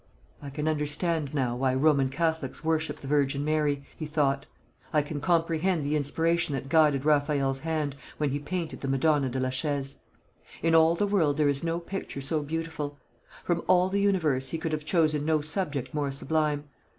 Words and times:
"I 0.41 0.49
can 0.49 0.67
understand 0.67 1.31
now 1.31 1.55
why 1.55 1.75
Roman 1.75 2.09
Catholics 2.09 2.63
worship 2.63 3.01
the 3.01 3.07
Virgin 3.07 3.45
Mary," 3.45 3.85
he 3.95 4.07
thought. 4.07 4.47
"I 4.91 5.03
can 5.03 5.21
comprehend 5.21 5.83
the 5.85 5.95
inspiration 5.95 6.55
that 6.55 6.69
guided 6.69 7.05
Raphael's 7.05 7.59
hand 7.59 7.95
when 8.17 8.31
he 8.31 8.39
painted 8.39 8.81
the 8.81 8.87
Madonna 8.87 9.29
de 9.29 9.39
la 9.39 9.51
Chaise. 9.51 9.97
In 10.63 10.73
all 10.73 10.95
the 10.95 11.05
world 11.05 11.37
there 11.37 11.49
is 11.49 11.63
no 11.63 11.79
picture 11.79 12.19
so 12.19 12.41
beautiful. 12.41 12.97
From 13.43 13.61
all 13.67 13.89
the 13.89 14.01
universe 14.01 14.49
he 14.49 14.57
could 14.57 14.71
have 14.71 14.85
chosen 14.85 15.23
no 15.23 15.41
subject 15.41 15.93
more 15.93 16.09
sublime. 16.09 16.63